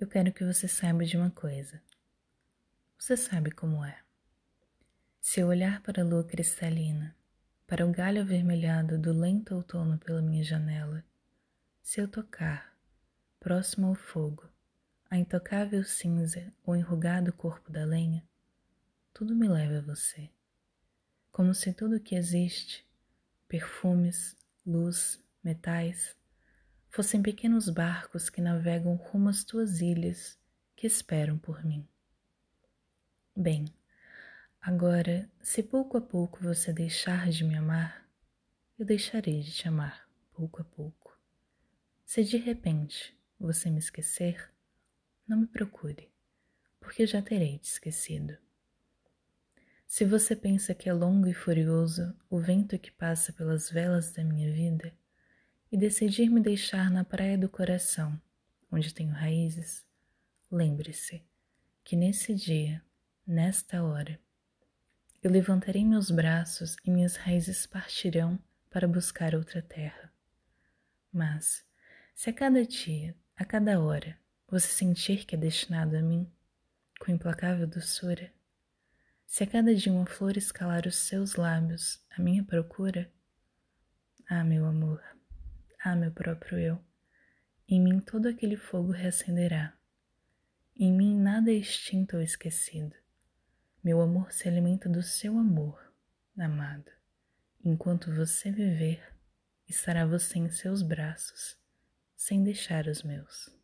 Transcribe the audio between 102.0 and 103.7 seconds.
sem deixar os meus.